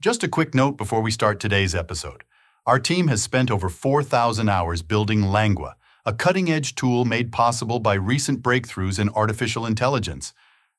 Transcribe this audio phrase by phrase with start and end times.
[0.00, 2.24] Just a quick note before we start today's episode.
[2.64, 5.74] Our team has spent over 4,000 hours building Langua,
[6.06, 10.32] a cutting edge tool made possible by recent breakthroughs in artificial intelligence.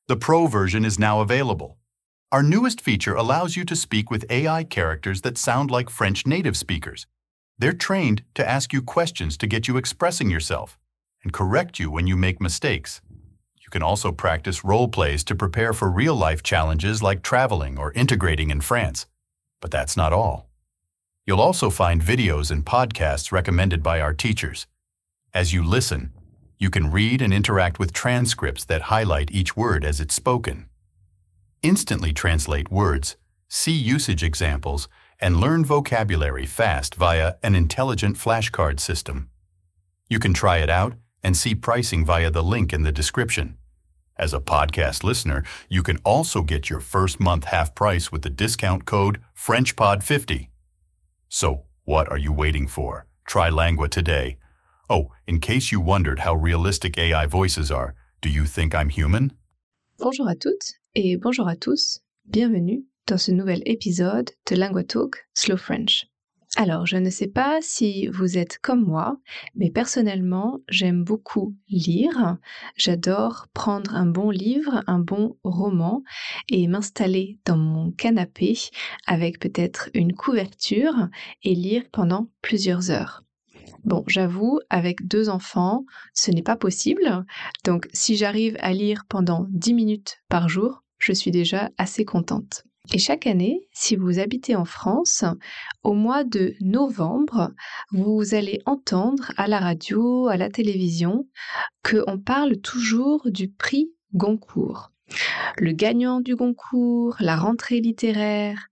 [0.07, 1.77] The Pro version is now available.
[2.31, 6.57] Our newest feature allows you to speak with AI characters that sound like French native
[6.57, 7.05] speakers.
[7.59, 10.79] They're trained to ask you questions to get you expressing yourself
[11.23, 13.01] and correct you when you make mistakes.
[13.59, 17.93] You can also practice role plays to prepare for real life challenges like traveling or
[17.93, 19.05] integrating in France.
[19.61, 20.49] But that's not all.
[21.25, 24.67] You'll also find videos and podcasts recommended by our teachers.
[25.33, 26.11] As you listen,
[26.57, 30.67] you can read and interact with transcripts that highlight each word as it's spoken.
[31.63, 33.15] Instantly translate words,
[33.47, 39.29] see usage examples, and learn vocabulary fast via an intelligent flashcard system.
[40.09, 43.57] You can try it out and see pricing via the link in the description.
[44.21, 48.29] As a podcast listener, you can also get your first month half price with the
[48.29, 50.49] discount code FrenchPod50.
[51.27, 53.07] So, what are you waiting for?
[53.25, 54.37] Try Langua today.
[54.91, 59.31] Oh, in case you wondered how realistic AI voices are, do you think I'm human?
[59.97, 61.99] Bonjour à toutes et bonjour à tous.
[62.29, 66.05] Bienvenue dans ce nouvel épisode de Langua Talk Slow French.
[66.57, 69.17] Alors, je ne sais pas si vous êtes comme moi,
[69.55, 72.37] mais personnellement, j'aime beaucoup lire.
[72.75, 76.03] J'adore prendre un bon livre, un bon roman
[76.49, 78.57] et m'installer dans mon canapé
[79.07, 81.07] avec peut-être une couverture
[81.43, 83.23] et lire pendant plusieurs heures.
[83.85, 87.25] Bon, j'avoue, avec deux enfants, ce n'est pas possible.
[87.63, 92.65] Donc, si j'arrive à lire pendant 10 minutes par jour, je suis déjà assez contente.
[92.93, 95.23] Et chaque année, si vous habitez en France,
[95.83, 97.51] au mois de novembre,
[97.91, 101.27] vous allez entendre à la radio, à la télévision,
[101.83, 104.91] qu'on parle toujours du prix Goncourt.
[105.57, 108.67] Le gagnant du Goncourt, la rentrée littéraire.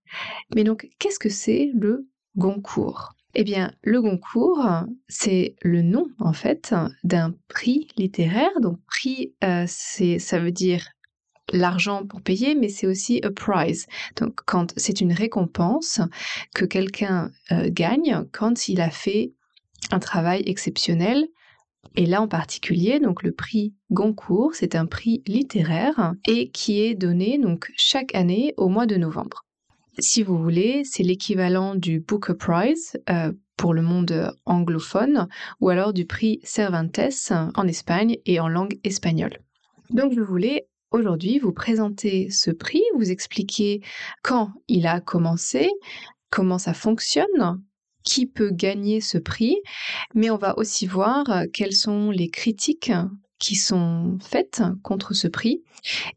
[0.55, 3.13] Mais donc, qu'est-ce que c'est le Goncourt?
[3.35, 4.66] Eh bien, le Goncourt,
[5.07, 6.73] c'est le nom en fait
[7.03, 8.59] d'un prix littéraire.
[8.59, 10.88] Donc, prix, euh, ça veut dire
[11.53, 13.87] l'argent pour payer, mais c'est aussi a prize.
[14.17, 16.01] Donc, quand c'est une récompense
[16.53, 19.33] que quelqu'un euh, gagne quand il a fait
[19.91, 21.27] un travail exceptionnel.
[21.95, 26.93] Et là en particulier, donc le prix Goncourt, c'est un prix littéraire et qui est
[26.93, 29.45] donné donc chaque année au mois de novembre.
[29.97, 35.27] Si vous voulez, c'est l'équivalent du Booker Prize euh, pour le monde anglophone
[35.59, 36.99] ou alors du prix Cervantes
[37.55, 39.39] en Espagne et en langue espagnole.
[39.89, 43.81] Donc je voulais aujourd'hui vous présenter ce prix, vous expliquer
[44.23, 45.69] quand il a commencé,
[46.29, 47.61] comment ça fonctionne,
[48.03, 49.57] qui peut gagner ce prix,
[50.16, 52.91] mais on va aussi voir quelles sont les critiques
[53.39, 55.63] qui sont faites contre ce prix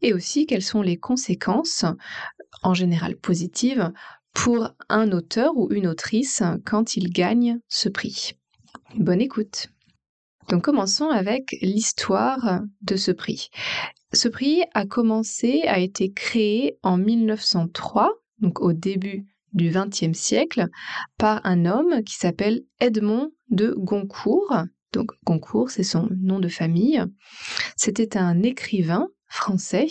[0.01, 1.85] et aussi quelles sont les conséquences,
[2.63, 3.91] en général positives,
[4.33, 8.33] pour un auteur ou une autrice quand il gagne ce prix.
[8.95, 9.67] Bonne écoute.
[10.49, 13.49] Donc commençons avec l'histoire de ce prix.
[14.13, 20.67] Ce prix a commencé, a été créé en 1903, donc au début du XXe siècle,
[21.17, 24.55] par un homme qui s'appelle Edmond de Goncourt.
[24.91, 27.03] Donc Goncourt, c'est son nom de famille.
[27.75, 29.87] C'était un écrivain français.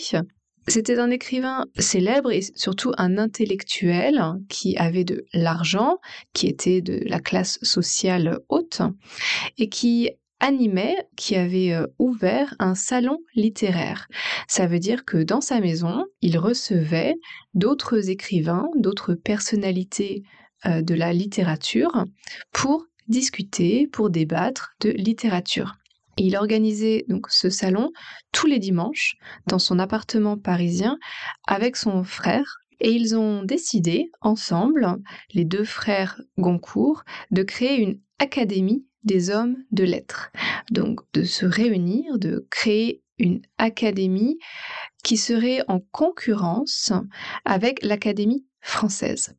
[0.67, 5.97] C'était un écrivain célèbre et surtout un intellectuel qui avait de l'argent,
[6.31, 8.81] qui était de la classe sociale haute
[9.57, 10.11] et qui
[10.43, 14.07] animait, qui avait euh, ouvert un salon littéraire.
[14.49, 17.15] Ça veut dire que dans sa maison, il recevait
[17.53, 20.23] d'autres écrivains, d'autres personnalités
[20.65, 22.03] euh, de la littérature
[22.51, 25.75] pour discuter, pour débattre de littérature.
[26.17, 27.91] il organisait donc ce salon
[28.31, 29.15] tous les dimanches
[29.47, 30.97] dans son appartement parisien
[31.47, 34.97] avec son frère et ils ont décidé ensemble,
[35.33, 40.31] les deux frères Goncourt, de créer une académie des hommes de lettres.
[40.71, 44.37] Donc de se réunir, de créer une académie
[45.03, 46.91] qui serait en concurrence
[47.45, 49.35] avec l'Académie française.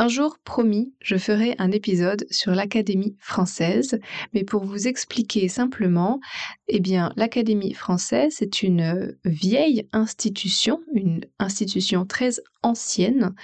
[0.00, 3.98] Un jour promis, je ferai un épisode sur l'Académie française,
[4.32, 6.20] mais pour vous expliquer simplement,
[6.68, 12.30] eh bien, l'Académie française est une vieille institution, une institution très
[12.62, 13.34] ancienne,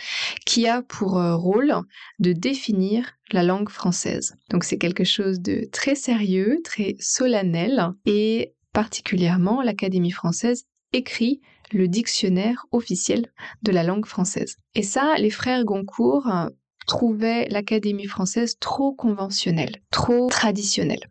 [0.47, 1.75] qui a pour euh, rôle
[2.21, 4.37] de définir la langue française.
[4.51, 11.41] Donc c'est quelque chose de très sérieux, très solennel, et particulièrement l'Académie française écrit
[11.73, 13.27] le dictionnaire officiel
[13.63, 14.57] de la langue française.
[14.75, 16.49] Et ça, les frères Goncourt euh,
[16.87, 21.11] trouvaient l'Académie française trop conventionnelle, trop traditionnelle.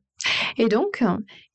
[0.58, 1.04] Et donc,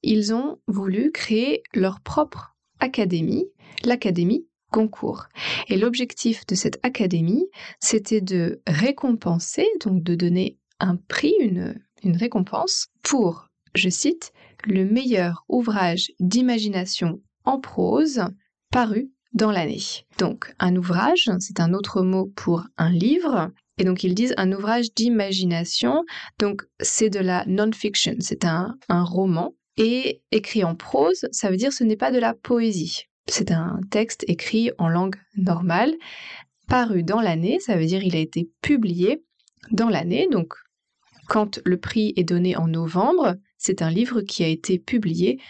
[0.03, 3.47] ils ont voulu créer leur propre académie,
[3.85, 5.29] l'Académie Goncourt.
[5.69, 7.47] Et l'objectif de cette académie,
[7.81, 14.33] c'était de récompenser, donc de donner un prix, une, une récompense pour, je cite,
[14.65, 18.23] le meilleur ouvrage d'imagination en prose
[18.71, 19.81] paru dans l'année.
[20.19, 24.53] Donc un ouvrage, c'est un autre mot pour un livre, et donc ils disent un
[24.53, 26.05] ouvrage d'imagination,
[26.39, 31.57] donc c'est de la non-fiction, c'est un, un roman, et écrit en prose, ça veut
[31.57, 33.05] dire ce n'est pas de la poésie.
[33.27, 35.95] C'est un texte écrit en langue normale,
[36.67, 39.25] paru dans l'année, ça veut dire il a été publié
[39.71, 40.53] dans l'année, donc
[41.29, 45.41] quand le prix est donné en novembre, c'est un livre qui a été publié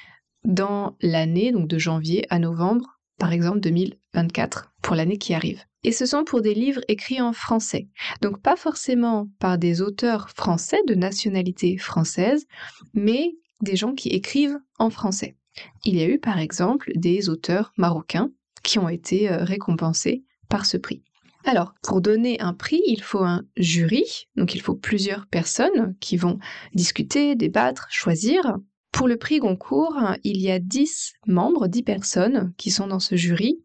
[0.49, 5.62] dans l'année, donc de janvier à novembre, par exemple 2024, pour l'année qui arrive.
[5.85, 7.89] Et ce sont pour des livres écrits en français.
[8.23, 12.47] Donc pas forcément par des auteurs français de nationalité française,
[12.95, 15.37] mais des gens qui écrivent en français.
[15.85, 18.31] Il y a eu par exemple des auteurs marocains
[18.62, 21.03] qui ont été euh, récompensés par ce prix.
[21.45, 26.17] Alors, pour donner un prix, il faut un jury, donc il faut plusieurs personnes qui
[26.17, 26.39] vont
[26.75, 28.59] discuter, débattre, choisir.
[28.99, 33.15] Pour le prix Goncourt, il y a 10 membres, 10 personnes qui sont dans ce
[33.15, 33.62] jury,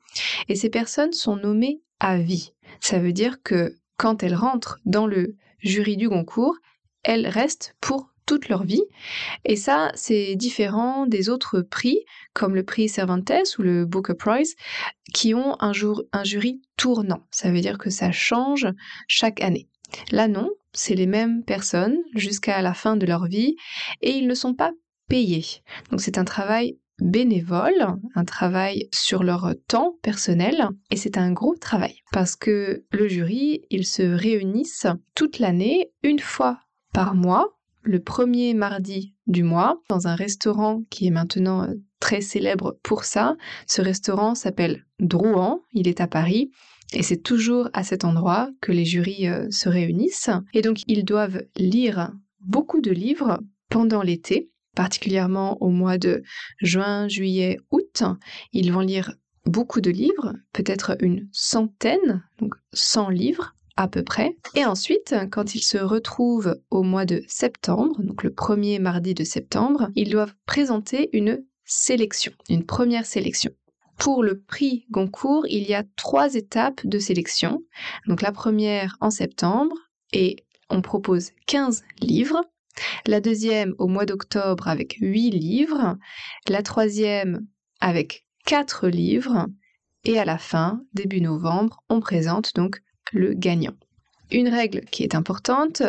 [0.48, 2.54] et ces personnes sont nommées à vie.
[2.80, 6.56] Ça veut dire que quand elles rentrent dans le jury du Goncourt,
[7.02, 8.84] elles restent pour toute leur vie.
[9.44, 11.98] Et ça, c'est différent des autres prix,
[12.36, 14.56] comme le prix Cervantes ou le Booker Prize,
[15.16, 17.26] qui ont un, jour, un jury tournant.
[17.32, 18.68] Ça veut dire que ça change
[19.08, 19.68] chaque année.
[20.12, 23.56] Là, non, c'est les mêmes personnes jusqu'à la fin de leur vie
[24.02, 24.72] et ils ne sont pas
[25.92, 31.56] Donc c'est un travail bénévole, un travail sur leur temps personnel, et c'est un gros
[31.56, 36.60] travail parce que le jury, ils se réunissent toute l'année, une fois
[36.94, 42.22] par mois, le premier mardi du mois dans un restaurant qui est maintenant euh, très
[42.22, 43.36] célèbre pour ça.
[43.68, 46.50] Ce restaurant s'appelle Drouan, il est à Paris.
[46.94, 50.30] Et c'est toujours à cet endroit que les jurys euh, se réunissent.
[50.54, 53.40] Et donc ils doivent lire beaucoup de livres
[53.70, 56.24] pendant l'été, particulièrement au mois de
[56.62, 58.04] juin, juillet, août.
[58.52, 59.14] Ils vont lire
[59.46, 64.38] beaucoup de livres, peut-être une centaine, donc 100 livres à peu près.
[64.56, 69.24] Et ensuite, quand ils se retrouvent au mois de septembre, donc le premier mardi de
[69.24, 73.52] septembre, ils doivent présenter une sélection, une première sélection.
[73.98, 77.64] Pour le prix Goncourt, il y a trois étapes de sélection.
[78.08, 79.76] Donc la première en septembre
[80.12, 82.44] et on propose 15 livres.
[83.06, 85.98] La deuxième au mois d'octobre avec 8 livres.
[86.48, 87.46] La troisième
[87.82, 89.48] avec 4 livres.
[90.06, 93.76] Et à la fin, début novembre, on présente donc le gagnant.
[94.32, 95.84] Une règle qui est importante,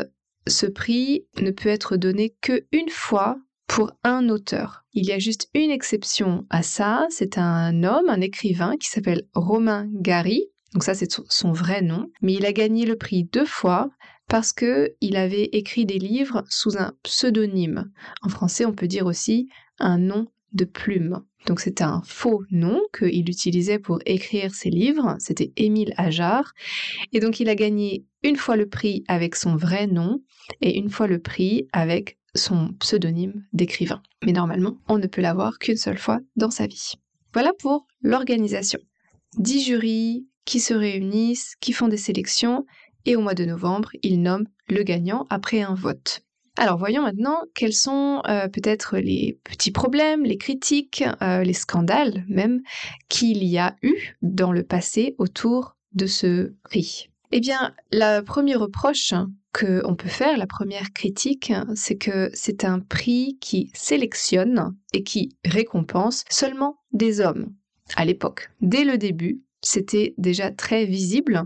[0.47, 4.85] ce prix ne peut être donné qu'une fois pour un auteur.
[4.93, 9.23] Il y a juste une exception à ça, c'est un homme, un écrivain qui s'appelle
[9.35, 10.47] Romain Gary.
[10.73, 13.89] Donc ça c'est son vrai nom, mais il a gagné le prix deux fois
[14.29, 17.91] parce que il avait écrit des livres sous un pseudonyme.
[18.23, 19.49] En français, on peut dire aussi
[19.79, 21.23] un nom de plume.
[21.47, 26.55] Donc c'était un faux nom qu'il utilisait pour écrire ses livres, c'était Émile Ajar.
[27.13, 30.23] Et donc il a gagné une fois le prix avec son vrai nom
[30.63, 34.03] et une fois le prix avec son pseudonyme d'écrivain.
[34.25, 36.95] Mais normalement, on ne peut l'avoir qu'une seule fois dans sa vie.
[37.33, 38.81] Voilà pour l'organisation.
[39.37, 42.65] Dix jurys qui se réunissent, qui font des sélections,
[43.07, 46.21] et au mois de novembre, ils nomment le gagnant après un vote.
[46.57, 52.25] Alors voyons maintenant quels sont euh, peut-être les petits problèmes, les critiques, euh, les scandales
[52.29, 52.63] même
[53.09, 57.11] qu'il y a eu dans le passé autour de ce prix.
[57.33, 59.13] Eh bien, la première reproche
[59.53, 65.37] qu'on peut faire, la première critique, c'est que c'est un prix qui sélectionne et qui
[65.45, 67.53] récompense seulement des hommes
[67.97, 68.51] à l'époque.
[68.61, 71.43] Dès le début, c'était déjà très visible.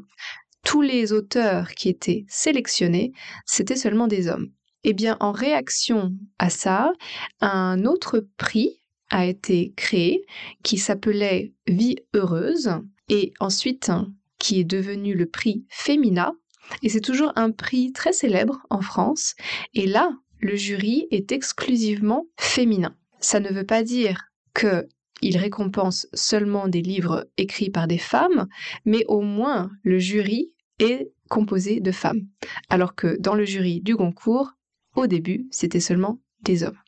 [0.68, 3.14] Tous les auteurs qui étaient sélectionnés,
[3.46, 4.50] c'était seulement des hommes.
[4.84, 6.92] Eh bien, en réaction à ça,
[7.40, 10.26] un autre prix a été créé
[10.62, 12.70] qui s'appelait Vie heureuse
[13.08, 13.90] et ensuite
[14.38, 16.34] qui est devenu le prix Femina.
[16.82, 19.37] Et c'est toujours un prix très célèbre en France.
[19.72, 22.94] Et là, le jury est exclusivement féminin.
[23.20, 24.87] Ça ne veut pas dire que
[25.22, 28.48] il récompense seulement des livres écrits par des femmes,
[28.84, 32.26] mais au moins le jury est composé de femmes.
[32.68, 34.52] Alors que dans le jury du Goncourt,
[34.94, 36.78] au début, c'était seulement des hommes.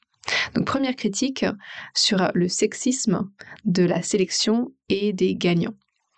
[0.54, 1.44] Donc première critique
[1.94, 3.30] sur le sexisme
[3.64, 5.74] de la sélection et des gagnants.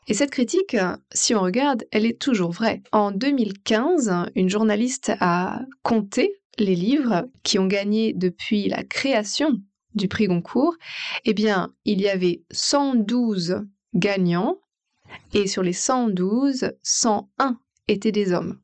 [0.08, 0.76] Et cette critique,
[1.12, 2.82] si on regarde, elle est toujours vraie.
[2.90, 9.60] En 2015, une journaliste a compté les livres qui ont gagné depuis la création
[9.94, 10.74] du prix Goncourt.
[11.24, 13.62] Eh bien, il y avait 112
[13.94, 14.58] gagnants
[15.34, 18.58] et sur les 112, 101 étaient des hommes.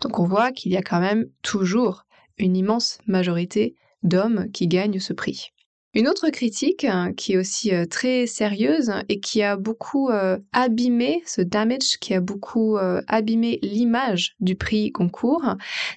[0.00, 2.04] Donc on voit qu'il y a quand même toujours
[2.38, 5.52] une immense majorité d'hommes qui gagnent ce prix.
[5.94, 10.38] Une autre critique hein, qui est aussi euh, très sérieuse et qui a beaucoup euh,
[10.52, 15.44] abîmé ce damage, qui a beaucoup euh, abîmé l'image du prix concours,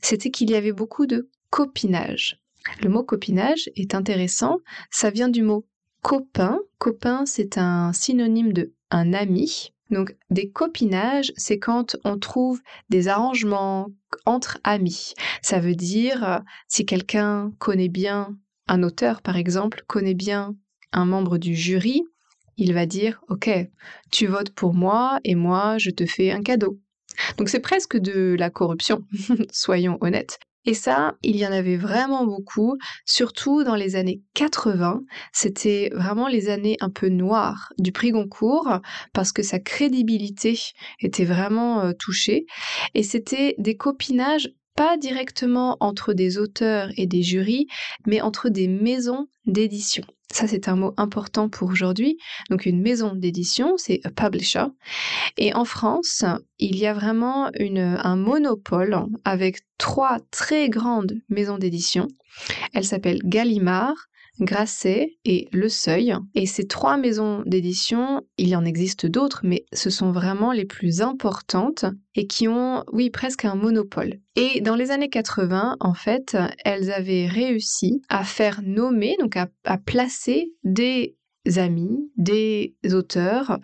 [0.01, 2.41] c'était qu'il y avait beaucoup de copinage.
[2.81, 4.57] Le mot copinage est intéressant,
[4.91, 5.65] ça vient du mot
[6.01, 6.59] copain.
[6.77, 9.71] Copain, c'est un synonyme de un ami.
[9.91, 13.89] Donc des copinages, c'est quand on trouve des arrangements
[14.25, 15.13] entre amis.
[15.41, 18.35] Ça veut dire si quelqu'un connaît bien
[18.67, 20.55] un auteur, par exemple, connaît bien
[20.91, 22.03] un membre du jury,
[22.57, 23.49] il va dire Ok,
[24.11, 26.79] tu votes pour moi et moi, je te fais un cadeau.
[27.37, 29.05] Donc c'est presque de la corruption,
[29.51, 30.39] soyons honnêtes.
[30.65, 35.01] Et ça, il y en avait vraiment beaucoup, surtout dans les années 80.
[35.31, 38.79] C'était vraiment les années un peu noires du prix Goncourt
[39.13, 40.59] parce que sa crédibilité
[40.99, 42.45] était vraiment euh, touchée.
[42.93, 47.67] Et c'était des copinages pas directement entre des auteurs et des jurys,
[48.05, 50.03] mais entre des maisons d'édition.
[50.31, 52.17] Ça, c'est un mot important pour aujourd'hui.
[52.49, 54.65] Donc, une maison d'édition, c'est a publisher.
[55.37, 56.25] Et en France,
[56.57, 62.07] il y a vraiment un monopole avec trois très grandes maisons d'édition.
[62.73, 64.07] Elles s'appellent Gallimard,
[64.39, 66.15] Grasset et Le Seuil.
[66.33, 70.65] Et ces trois maisons d'édition, il y en existe d'autres, mais ce sont vraiment les
[70.65, 74.19] plus importantes et qui ont, oui, presque un monopole.
[74.35, 79.47] Et dans les années 80, en fait, elles avaient réussi à faire nommer, donc à,
[79.63, 81.15] à placer des
[81.57, 83.59] amis, des auteurs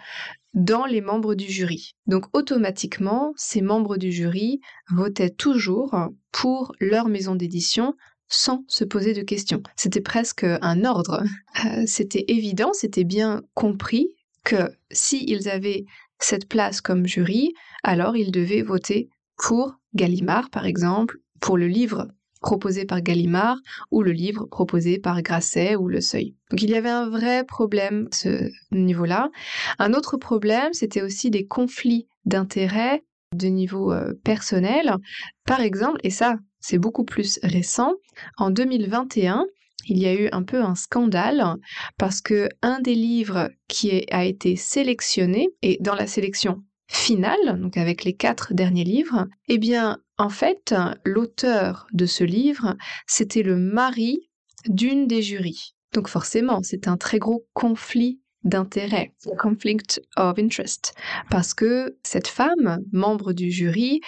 [0.54, 1.96] dans les membres du jury.
[2.08, 4.60] Donc automatiquement, ces membres du jury
[4.90, 5.96] votaient toujours
[6.32, 7.96] pour leur maison d'édition
[8.32, 9.62] sans se poser de questions.
[9.76, 11.24] C'était presque un ordre.
[11.66, 14.08] Euh, c'était évident, c'était bien compris
[14.46, 15.84] que s'ils avaient
[16.18, 22.08] cette place comme jury, alors ils devaient voter pour Gallimard, par exemple, pour le livre
[22.40, 23.58] proposé par Gallimard
[23.92, 26.36] ou le livre proposé par Grasset ou Le Seuil.
[26.50, 29.30] Donc il y avait un vrai problème à ce niveau-là.
[29.78, 33.04] Un autre problème, c'était aussi des conflits d'intérêts
[33.36, 34.96] de niveau euh, personnel.
[35.46, 37.94] Par exemple, et ça, c'est beaucoup plus récent.
[38.38, 39.46] En 2021,
[39.88, 41.44] il y a eu un peu un scandale
[41.98, 47.78] parce que un des livres qui a été sélectionné et dans la sélection finale, donc
[47.78, 50.76] avec les quatre derniers livres, eh bien, en fait,
[51.06, 52.76] l'auteur de ce livre,
[53.08, 54.30] c'était le mari
[54.68, 55.74] d'une des jurys.
[55.94, 60.94] Donc forcément, c'est un très gros conflit d'intérêt, conflict of interest,
[61.30, 64.02] parce que cette femme, membre du jury,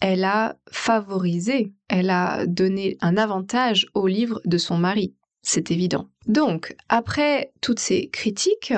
[0.00, 5.14] elle a favorisé, elle a donné un avantage au livre de son mari.
[5.42, 6.08] C'est évident.
[6.26, 8.74] Donc, après toutes ces critiques,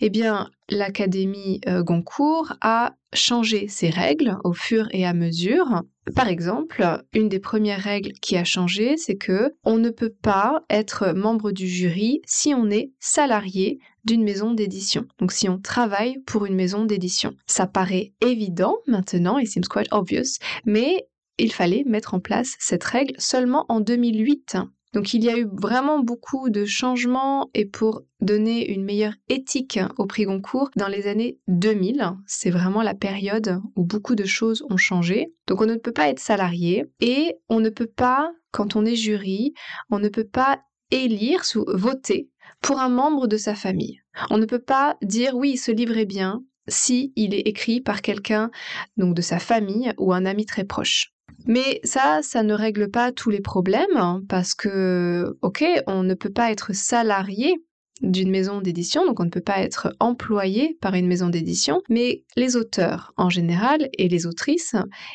[0.00, 5.82] eh bien, l'Académie euh, Goncourt a changé ses règles au fur et à mesure.
[6.14, 10.62] Par exemple, une des premières règles qui a changé, c'est que on ne peut pas
[10.68, 15.06] être membre du jury si on est salarié d'une maison d'édition.
[15.18, 17.34] Donc si on travaille pour une maison d'édition.
[17.46, 21.06] Ça paraît évident maintenant, it seems quite obvious, mais
[21.38, 24.56] il fallait mettre en place cette règle seulement en 2008.
[24.94, 29.80] Donc il y a eu vraiment beaucoup de changements et pour donner une meilleure éthique
[29.98, 34.64] au prix Goncourt dans les années 2000, c'est vraiment la période où beaucoup de choses
[34.70, 35.34] ont changé.
[35.48, 38.94] Donc on ne peut pas être salarié et on ne peut pas, quand on est
[38.94, 39.52] jury,
[39.90, 40.60] on ne peut pas
[40.92, 42.30] élire ou voter
[42.62, 44.00] pour un membre de sa famille.
[44.30, 48.00] On ne peut pas dire oui, ce livre est bien si il est écrit par
[48.00, 48.50] quelqu'un
[48.96, 51.13] donc de sa famille ou un ami très proche.
[51.46, 56.14] Mais ça, ça ne règle pas tous les problèmes hein, parce que, ok, on ne
[56.14, 57.54] peut pas être salarié
[58.00, 62.24] d'une maison d'édition, donc on ne peut pas être employé par une maison d'édition, mais
[62.36, 64.74] les auteurs en général et les autrices,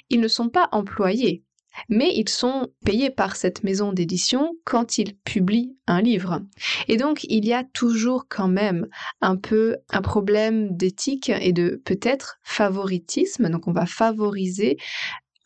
[0.09, 1.43] ils ne sont pas employés
[1.87, 6.41] mais ils sont payés par cette maison d'édition quand ils publient un livre.
[6.87, 8.87] Et donc, il y a toujours quand même
[9.21, 13.49] un peu un problème d'éthique et de peut-être favoritisme.
[13.49, 14.77] Donc, on va favoriser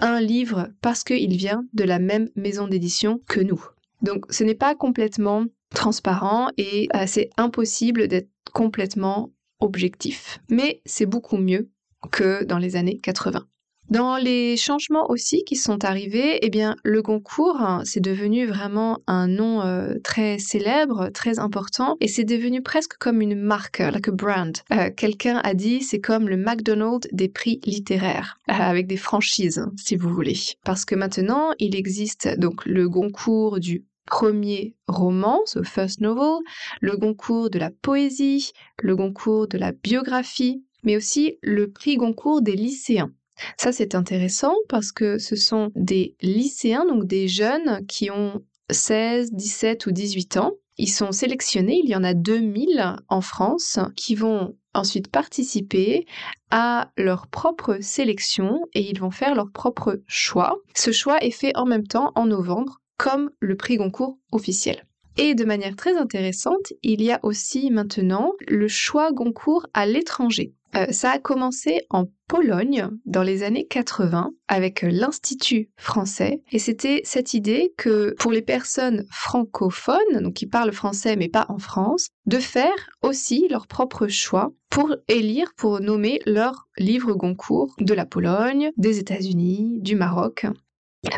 [0.03, 3.65] un livre parce qu'il vient de la même maison d'édition que nous.
[4.01, 10.39] Donc, ce n'est pas complètement transparent et euh, c'est impossible d'être complètement objectif.
[10.49, 11.69] Mais c'est beaucoup mieux
[12.11, 13.47] que dans les années 80.
[13.89, 18.99] Dans les changements aussi qui sont arrivés, eh bien, le Goncourt, hein, c'est devenu vraiment
[19.07, 24.07] un nom euh, très célèbre, très important, et c'est devenu presque comme une marque, like
[24.07, 24.57] a brand.
[24.71, 29.65] Euh, quelqu'un a dit, c'est comme le McDonald's des prix littéraires, euh, avec des franchises,
[29.77, 30.37] si vous voulez.
[30.63, 36.39] Parce que maintenant, il existe donc le Goncourt du premier roman, first novel,
[36.81, 42.41] le Goncourt de la poésie, le Goncourt de la biographie, mais aussi le prix Goncourt
[42.41, 43.11] des lycéens.
[43.57, 49.31] Ça, c'est intéressant parce que ce sont des lycéens, donc des jeunes qui ont 16,
[49.33, 50.51] 17 ou 18 ans.
[50.77, 56.05] Ils sont sélectionnés, il y en a 2000 en France, qui vont ensuite participer
[56.49, 60.57] à leur propre sélection et ils vont faire leur propre choix.
[60.75, 64.85] Ce choix est fait en même temps en novembre, comme le prix Goncourt officiel.
[65.17, 70.53] Et de manière très intéressante, il y a aussi maintenant le choix Goncourt à l'étranger.
[70.75, 77.01] Euh, ça a commencé en Pologne dans les années 80 avec l'Institut français et c'était
[77.03, 82.07] cette idée que pour les personnes francophones, donc qui parlent français mais pas en France,
[82.25, 88.07] de faire aussi leur propre choix pour élire, pour nommer leur livre Goncourt de la
[88.07, 90.47] Pologne, des États-Unis, du Maroc.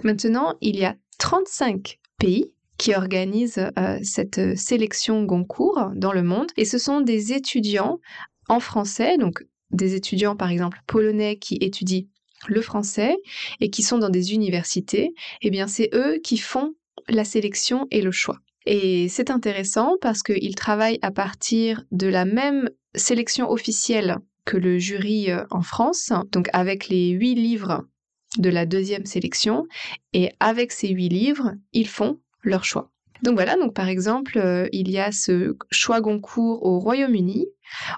[0.04, 6.52] Maintenant, il y a 35 pays qui organisent euh, cette sélection Goncourt dans le monde
[6.58, 8.00] et ce sont des étudiants
[8.50, 12.06] en français, donc des étudiants par exemple polonais qui étudient
[12.48, 13.18] le français
[13.60, 16.74] et qui sont dans des universités, eh bien c'est eux qui font
[17.08, 18.40] la sélection et le choix.
[18.66, 24.78] Et c'est intéressant parce qu'ils travaillent à partir de la même sélection officielle que le
[24.78, 27.86] jury euh, en France, donc avec les huit livres
[28.38, 29.66] de la deuxième sélection,
[30.14, 32.92] et avec ces huit livres, ils font leur choix.
[33.22, 37.48] Donc voilà, donc par exemple, euh, il y a ce choix Goncourt au Royaume-Uni,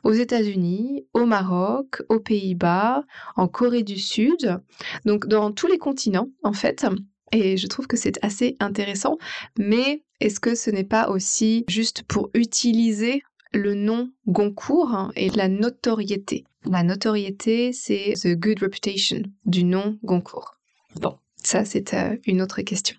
[0.03, 3.03] aux États-Unis, au Maroc, aux Pays-Bas,
[3.35, 4.59] en Corée du Sud,
[5.05, 6.85] donc dans tous les continents en fait.
[7.31, 9.17] Et je trouve que c'est assez intéressant,
[9.57, 13.21] mais est-ce que ce n'est pas aussi juste pour utiliser
[13.53, 16.45] le nom Goncourt et la notoriété?
[16.65, 20.55] La notoriété, c'est the good reputation du nom Goncourt.
[20.95, 22.97] Bon, ça c'est euh, une autre question.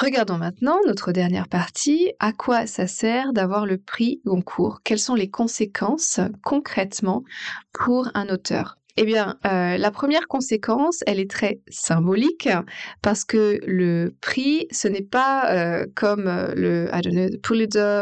[0.00, 2.10] Regardons maintenant notre dernière partie.
[2.20, 4.80] À quoi ça sert d'avoir le prix Goncourt?
[4.82, 7.22] Quelles sont les conséquences concrètement
[7.74, 8.78] pour un auteur?
[8.96, 12.48] Eh bien, euh, la première conséquence, elle est très symbolique
[13.02, 16.88] parce que le prix, ce n'est pas euh, comme euh, le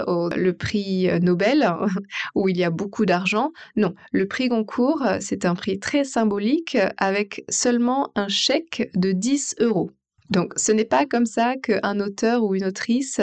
[0.06, 1.68] ou le prix Nobel
[2.36, 3.50] où il y a beaucoup d'argent.
[3.74, 9.56] Non, le prix Goncourt, c'est un prix très symbolique avec seulement un chèque de 10
[9.58, 9.90] euros.
[10.30, 13.20] Donc, ce n'est pas comme ça qu'un auteur ou une autrice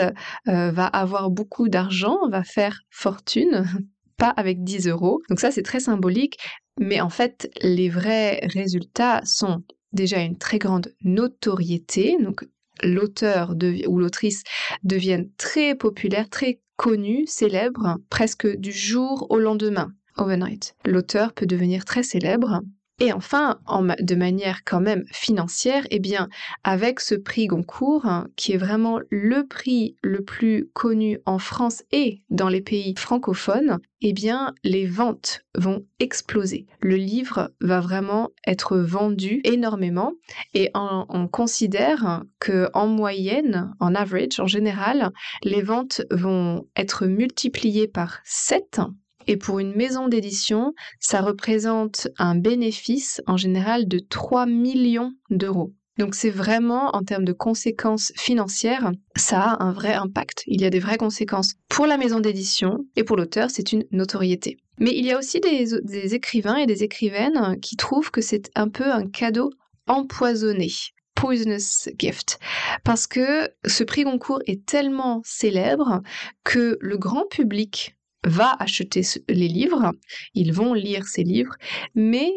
[0.48, 3.64] euh, va avoir beaucoup d'argent, va faire fortune,
[4.16, 5.20] pas avec 10 euros.
[5.28, 6.38] Donc ça, c'est très symbolique.
[6.78, 12.16] Mais en fait, les vrais résultats sont déjà une très grande notoriété.
[12.20, 12.44] Donc,
[12.82, 13.54] l'auteur
[13.88, 14.42] ou l'autrice
[14.82, 19.92] deviennent très populaires, très connus, célèbres, presque du jour au lendemain.
[20.18, 20.74] Overnight.
[20.86, 22.62] L'auteur peut devenir très célèbre
[22.98, 23.58] et enfin,
[24.00, 26.28] de manière quand même financière, eh bien,
[26.64, 31.82] avec ce prix Goncourt, hein, qui est vraiment le prix le plus connu en France
[31.92, 36.66] et dans les pays francophones, eh bien, les ventes vont exploser.
[36.80, 40.12] Le livre va vraiment être vendu énormément
[40.54, 45.10] et on, on considère que en moyenne, en average, en général,
[45.42, 48.80] les ventes vont être multipliées par 7
[49.26, 55.72] et pour une maison d'édition, ça représente un bénéfice en général de 3 millions d'euros.
[55.98, 60.42] Donc c'est vraiment, en termes de conséquences financières, ça a un vrai impact.
[60.46, 63.84] Il y a des vraies conséquences pour la maison d'édition et pour l'auteur, c'est une
[63.92, 64.58] notoriété.
[64.78, 68.50] Mais il y a aussi des, des écrivains et des écrivaines qui trouvent que c'est
[68.54, 69.50] un peu un cadeau
[69.86, 70.68] empoisonné
[71.14, 72.38] poisonous gift
[72.84, 76.02] parce que ce prix Goncourt est tellement célèbre
[76.44, 77.95] que le grand public
[78.26, 79.92] va acheter les livres,
[80.34, 81.54] ils vont lire ces livres,
[81.94, 82.30] mais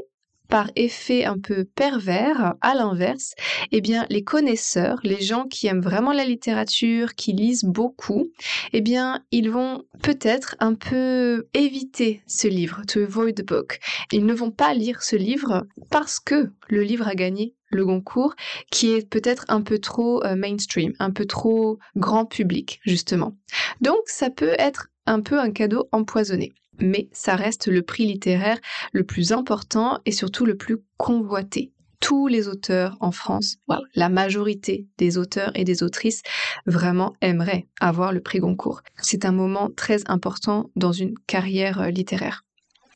[0.50, 3.36] par effet un peu pervers, à l'inverse,
[3.72, 8.32] eh bien, les connaisseurs, les gens qui aiment vraiment la littérature, qui lisent beaucoup,
[8.74, 13.80] eh bien, ils vont peut-être un peu éviter ce livre, to avoid the book.
[14.12, 18.34] Ils ne vont pas lire ce livre parce que le livre a gagné le Goncourt,
[18.72, 23.38] qui est peut-être un peu trop euh, mainstream, un peu trop grand public, justement.
[23.80, 26.54] Donc, ça peut être un peu un cadeau empoisonné.
[26.80, 28.60] Mais ça reste le prix littéraire
[28.94, 31.74] le plus important et surtout le plus convoité.
[32.00, 33.58] Tous les auteurs en France,
[33.94, 36.22] la majorité des auteurs et des autrices
[36.66, 38.82] vraiment aimeraient avoir le prix Goncourt.
[39.02, 42.46] C'est un moment très important dans une carrière euh, littéraire.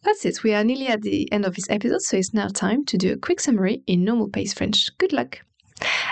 [0.04, 0.44] That's it.
[0.44, 3.14] We are nearly at the end of this episode, so it's now time to do
[3.14, 4.90] a quick summary in normal pace French.
[5.00, 5.44] Good luck!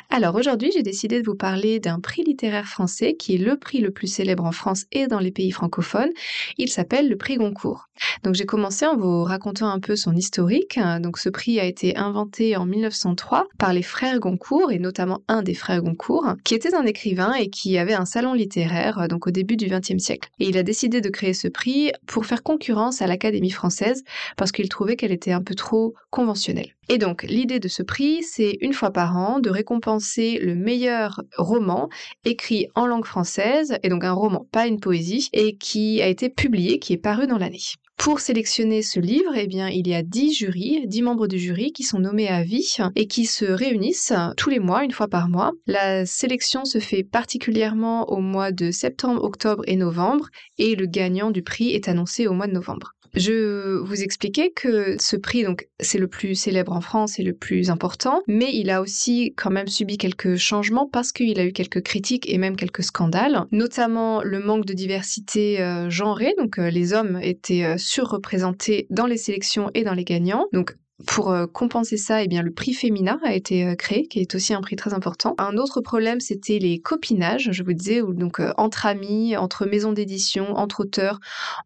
[0.09, 3.79] Alors aujourd'hui, j'ai décidé de vous parler d'un prix littéraire français qui est le prix
[3.79, 6.11] le plus célèbre en France et dans les pays francophones.
[6.57, 7.87] Il s'appelle le prix Goncourt.
[8.23, 10.79] Donc j'ai commencé en vous racontant un peu son historique.
[10.99, 15.43] Donc ce prix a été inventé en 1903 par les frères Goncourt et notamment un
[15.43, 19.31] des frères Goncourt qui était un écrivain et qui avait un salon littéraire donc au
[19.31, 20.29] début du XXe siècle.
[20.39, 24.03] Et il a décidé de créer ce prix pour faire concurrence à l'Académie française
[24.35, 26.75] parce qu'il trouvait qu'elle était un peu trop conventionnelle.
[26.93, 31.21] Et donc, l'idée de ce prix, c'est une fois par an de récompenser le meilleur
[31.37, 31.87] roman
[32.25, 36.27] écrit en langue française, et donc un roman, pas une poésie, et qui a été
[36.27, 37.61] publié, qui est paru dans l'année.
[37.95, 41.71] Pour sélectionner ce livre, eh bien, il y a dix jurys, dix membres du jury
[41.71, 45.29] qui sont nommés à vie et qui se réunissent tous les mois, une fois par
[45.29, 45.53] mois.
[45.67, 50.27] La sélection se fait particulièrement au mois de septembre, octobre et novembre
[50.57, 52.91] et le gagnant du prix est annoncé au mois de novembre.
[53.13, 57.33] Je vous expliquais que ce prix, donc, c'est le plus célèbre en France et le
[57.33, 61.51] plus important, mais il a aussi quand même subi quelques changements parce qu'il a eu
[61.51, 66.69] quelques critiques et même quelques scandales, notamment le manque de diversité euh, genrée, donc euh,
[66.69, 70.47] les hommes étaient euh, surreprésentés dans les sélections et dans les gagnants.
[70.53, 70.75] Donc
[71.07, 74.35] pour euh, compenser ça, eh bien, le prix Femina a été euh, créé, qui est
[74.35, 75.35] aussi un prix très important.
[75.37, 79.65] Un autre problème, c'était les copinages, je vous disais, où donc euh, entre amis, entre
[79.65, 81.19] maisons d'édition, entre auteurs,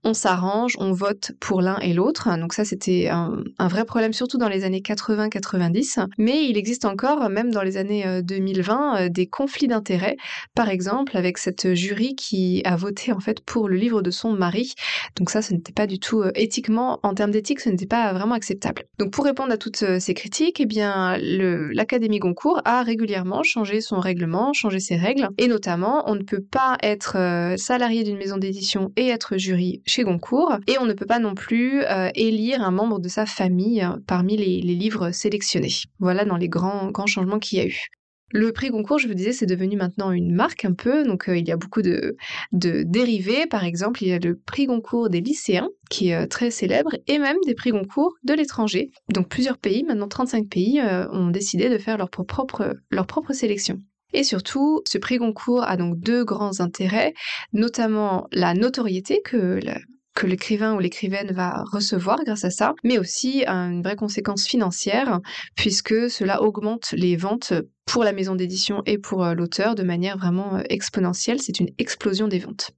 [0.03, 2.29] on s'arrange, on vote pour l'un et l'autre.
[2.37, 6.05] Donc ça, c'était un, vrai problème, surtout dans les années 80-90.
[6.17, 10.17] Mais il existe encore, même dans les années 2020, des conflits d'intérêts.
[10.53, 14.33] Par exemple, avec cette jury qui a voté en fait pour le livre de son
[14.33, 14.73] mari.
[15.15, 18.35] Donc ça, ce n'était pas du tout éthiquement, en termes d'éthique, ce n'était pas vraiment
[18.35, 18.83] acceptable.
[18.99, 23.81] Donc pour répondre à toutes euh, ces critiques, eh bien, l'Académie Goncourt a régulièrement changé
[23.81, 28.17] son règlement, changé ses règles, et notamment, on ne peut pas être euh, salarié d'une
[28.17, 32.09] maison d'édition et être jury chez Goncourt, et on ne peut pas non plus euh,
[32.15, 35.71] élire un membre de sa famille parmi les, livres sélectionnés.
[35.99, 37.87] Voilà dans les grands changements qu'il y a eu.
[38.31, 41.37] Le prix Goncourt, je vous disais, c'est devenu maintenant une marque un peu, donc euh,
[41.37, 42.17] il y a beaucoup de,
[42.51, 43.45] dérivés.
[43.45, 46.91] Par exemple, il y a le prix Goncourt des lycéens, qui est euh, très célèbre,
[47.07, 48.89] et même des prix Goncourt de l'étranger.
[49.13, 53.33] Donc plusieurs pays, maintenant 35 pays, euh, ont décidé de faire leur propre, leur propre
[53.33, 53.79] sélection.
[54.13, 57.13] Et surtout, ce prix Goncourt a donc deux grands intérêts,
[57.53, 59.59] notamment la notoriété que
[60.15, 65.19] que l'écrivain ou l'écrivaine va recevoir grâce à ça, mais aussi une vraie conséquence financière,
[65.55, 67.53] puisque cela augmente les ventes
[67.85, 71.39] pour la maison d'édition et pour euh, l'auteur de manière vraiment euh, exponentielle.
[71.39, 72.71] C'est une explosion des ventes.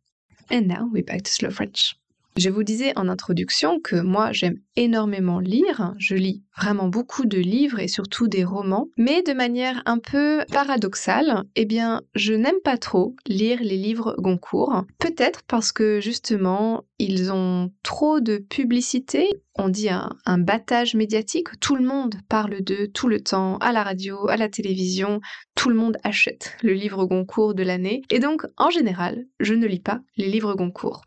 [0.51, 1.95] And now we back to slow French.
[2.37, 7.39] Je vous disais en introduction que moi j'aime énormément lire, je lis vraiment beaucoup de
[7.39, 12.61] livres et surtout des romans, mais de manière un peu paradoxale, eh bien je n'aime
[12.63, 19.27] pas trop lire les livres Goncourt, peut-être parce que justement ils ont trop de publicité,
[19.55, 23.71] on dit un, un, battage médiatique, tout le monde parle d'eux tout le temps, à
[23.71, 25.21] la radio, à la télévision,
[25.55, 29.65] tout le monde achète le livre Goncourt de l'année, et donc en général je ne
[29.65, 31.01] lis pas les livres Goncourt.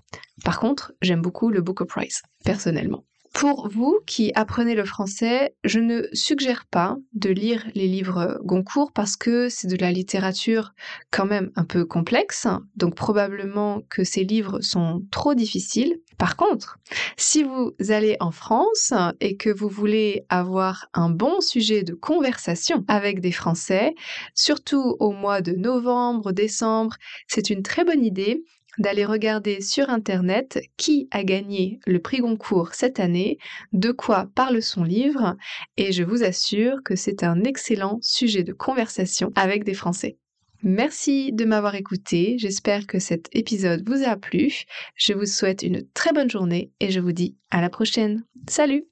[0.45, 3.05] Par contre, j'aime beaucoup le Book of Price, personnellement.
[3.33, 8.91] Pour vous qui apprenez le français, je ne suggère pas de lire les livres Goncourt
[8.93, 10.73] parce que c'est de la littérature
[11.13, 16.01] quand même un peu complexe, donc probablement que ces livres sont trop difficiles.
[16.19, 16.79] Par contre,
[17.17, 22.85] si vous allez en France et que vous voulez avoir un bon sujet de conversation
[22.89, 23.95] avec des Français,
[24.35, 26.97] surtout au mois de novembre, décembre,
[27.29, 28.43] c'est une très bonne idée
[28.79, 33.39] d'aller regarder sur Internet qui a gagné le prix Goncourt cette année,
[33.73, 35.37] de quoi parle son livre,
[35.77, 40.19] et je vous assure que c'est un excellent sujet de conversation avec des Français.
[40.63, 45.87] Merci de m'avoir écouté, j'espère que cet épisode vous a plu, je vous souhaite une
[45.95, 48.25] très bonne journée et je vous dis à la prochaine.
[48.49, 48.87] Salut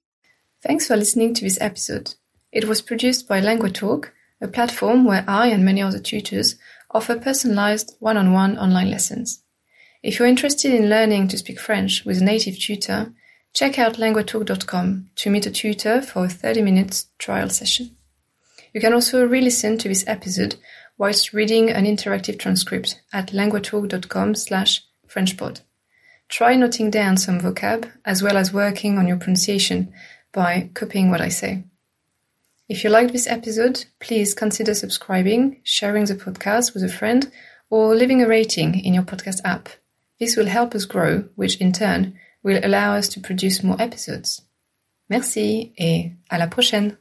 [0.62, 2.14] Thanks for listening to this episode.
[2.52, 4.06] It was produced by LanguaTalk,
[4.40, 6.56] a platform where I and many other tutors
[6.90, 9.42] offer personalized one-on-one online lessons.
[10.08, 13.12] If you're interested in learning to speak French with a native tutor,
[13.52, 17.90] check out languatalk.com to meet a tutor for a 30 minute trial session.
[18.72, 20.54] You can also re-listen to this episode
[20.96, 25.60] whilst reading an interactive transcript at languatalk.com slash frenchpod.
[26.30, 29.92] Try noting down some vocab as well as working on your pronunciation
[30.32, 31.64] by copying what I say.
[32.66, 37.30] If you liked this episode, please consider subscribing, sharing the podcast with a friend,
[37.68, 39.68] or leaving a rating in your podcast app.
[40.18, 44.42] This will help us grow, which in turn will allow us to produce more episodes.
[45.08, 46.96] Merci et à la prochaine!